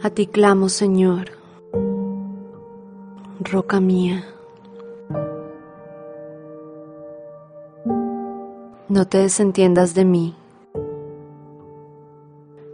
A 0.00 0.10
ti 0.10 0.26
clamo, 0.26 0.68
Señor, 0.68 1.30
roca 3.40 3.80
mía. 3.80 4.24
No 8.88 9.06
te 9.08 9.18
desentiendas 9.18 9.94
de 9.94 10.04
mí, 10.04 10.36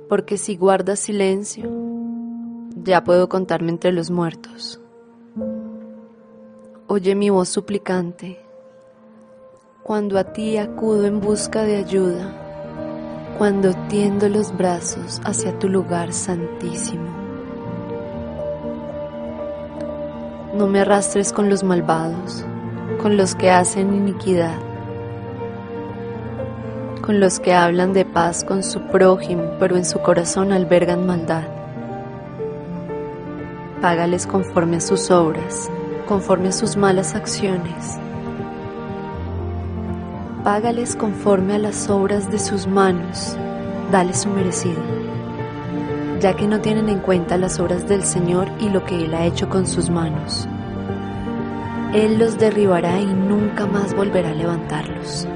porque 0.09 0.37
si 0.37 0.57
guardas 0.57 1.00
silencio, 1.00 1.71
ya 2.77 3.03
puedo 3.05 3.29
contarme 3.29 3.71
entre 3.71 3.93
los 3.93 4.11
muertos. 4.11 4.81
Oye 6.86 7.14
mi 7.14 7.31
voz 7.31 7.49
suplicante 7.49 8.39
cuando 9.85 10.18
a 10.18 10.25
ti 10.25 10.57
acudo 10.57 11.04
en 11.04 11.21
busca 11.21 11.63
de 11.63 11.77
ayuda, 11.77 13.35
cuando 13.36 13.75
tiendo 13.89 14.31
los 14.31 14.57
brazos 14.57 15.21
hacia 15.25 15.59
tu 15.59 15.68
lugar 15.68 16.14
santísimo. 16.14 17.14
No 20.54 20.68
me 20.68 20.82
arrastres 20.82 21.32
con 21.32 21.50
los 21.50 21.64
malvados, 21.64 22.46
con 23.03 23.17
los 23.17 23.35
que 23.35 23.50
hacen 23.50 23.93
iniquidad, 23.93 24.54
con 27.03 27.18
los 27.18 27.40
que 27.40 27.53
hablan 27.53 27.93
de 27.93 28.04
paz 28.04 28.45
con 28.45 28.62
su 28.62 28.81
prójimo, 28.82 29.43
pero 29.59 29.76
en 29.76 29.85
su 29.85 29.98
corazón 29.98 30.53
albergan 30.53 31.07
maldad. 31.07 31.43
Págales 33.81 34.28
conforme 34.28 34.77
a 34.77 34.81
sus 34.81 35.11
obras, 35.11 35.69
conforme 36.06 36.50
a 36.50 36.53
sus 36.53 36.77
malas 36.77 37.17
acciones. 37.17 37.98
Págales 40.45 40.95
conforme 40.95 41.56
a 41.56 41.59
las 41.59 41.91
obras 41.91 42.31
de 42.31 42.39
sus 42.39 42.69
manos, 42.69 43.36
dale 43.91 44.14
su 44.14 44.28
merecido, 44.28 44.81
ya 46.25 46.34
que 46.34 46.48
no 46.48 46.62
tienen 46.62 46.89
en 46.89 47.00
cuenta 47.00 47.36
las 47.36 47.61
obras 47.61 47.86
del 47.86 48.03
Señor 48.03 48.48
y 48.58 48.70
lo 48.70 48.83
que 48.86 48.97
Él 48.97 49.12
ha 49.12 49.27
hecho 49.27 49.50
con 49.50 49.67
sus 49.67 49.91
manos. 49.91 50.48
Él 51.92 52.19
los 52.19 52.39
derribará 52.39 52.98
y 52.98 53.05
nunca 53.05 53.67
más 53.67 53.94
volverá 53.94 54.30
a 54.30 54.34
levantarlos. 54.34 55.28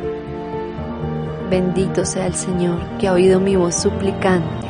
Bendito 1.50 2.06
sea 2.06 2.26
el 2.26 2.34
Señor 2.34 2.80
que 2.98 3.06
ha 3.06 3.12
oído 3.12 3.38
mi 3.38 3.54
voz 3.54 3.74
suplicante. 3.74 4.66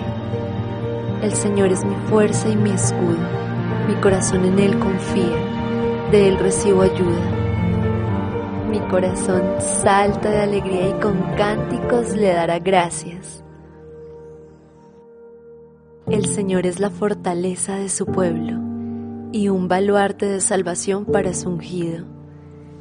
El 1.22 1.34
Señor 1.34 1.70
es 1.70 1.84
mi 1.84 1.94
fuerza 2.08 2.48
y 2.48 2.56
mi 2.56 2.70
escudo, 2.70 3.16
mi 3.86 3.94
corazón 4.00 4.44
en 4.44 4.58
Él 4.58 4.76
confía 4.80 5.38
de 6.10 6.30
Él 6.30 6.38
recibo 6.40 6.82
ayuda. 6.82 7.22
Mi 8.68 8.80
corazón 8.90 9.44
salta 9.60 10.30
de 10.30 10.40
alegría 10.40 10.88
y 10.88 11.00
con 11.00 11.16
cánticos 11.36 12.16
le 12.16 12.32
dará 12.32 12.58
gracias. 12.58 13.44
El 16.10 16.24
Señor 16.24 16.66
es 16.66 16.80
la 16.80 16.88
fortaleza 16.88 17.76
de 17.76 17.90
su 17.90 18.06
pueblo 18.06 18.58
y 19.30 19.50
un 19.50 19.68
baluarte 19.68 20.24
de 20.24 20.40
salvación 20.40 21.04
para 21.04 21.34
su 21.34 21.50
ungido. 21.50 22.06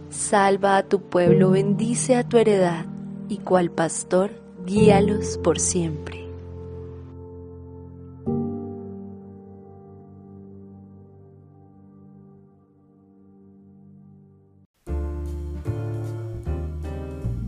Salva 0.10 0.78
a 0.78 0.84
tu 0.84 1.02
pueblo, 1.02 1.52
bendice 1.52 2.16
a 2.16 2.24
tu 2.24 2.38
heredad 2.38 2.86
y 3.28 3.40
cual 3.40 3.70
pastor, 3.70 4.32
guíalos 4.66 5.38
por 5.44 5.60
siempre. 5.60 6.27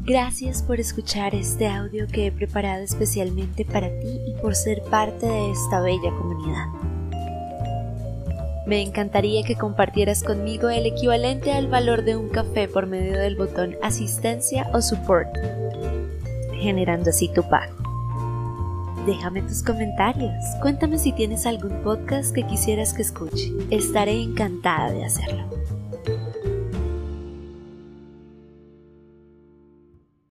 Gracias 0.10 0.64
por 0.64 0.80
escuchar 0.80 1.36
este 1.36 1.68
audio 1.68 2.08
que 2.08 2.26
he 2.26 2.32
preparado 2.32 2.84
especialmente 2.84 3.64
para 3.64 3.90
ti 4.00 4.20
y 4.26 4.34
por 4.42 4.56
ser 4.56 4.82
parte 4.82 5.28
de 5.28 5.52
esta 5.52 5.82
bella 5.82 6.10
comunidad. 6.18 6.66
Me 8.66 8.82
encantaría 8.82 9.44
que 9.44 9.54
compartieras 9.54 10.24
conmigo 10.24 10.68
el 10.70 10.88
equivalente 10.88 11.52
al 11.52 11.68
valor 11.68 12.06
de 12.06 12.16
un 12.16 12.28
café 12.30 12.68
por 12.68 12.88
medio 12.88 13.20
del 13.20 13.36
botón 13.36 13.76
asistencia 13.84 14.68
o 14.74 14.82
support, 14.82 15.30
generando 16.60 17.12
así 17.12 17.30
tu 17.32 17.48
pago. 17.48 17.76
Déjame 19.06 19.44
tus 19.44 19.62
comentarios, 19.62 20.34
cuéntame 20.60 20.98
si 20.98 21.12
tienes 21.12 21.46
algún 21.46 21.84
podcast 21.84 22.34
que 22.34 22.48
quisieras 22.48 22.96
que 22.96 23.04
escuche, 23.04 23.54
estaré 23.70 24.20
encantada 24.20 24.92
de 24.92 25.06
hacerlo. 25.06 25.44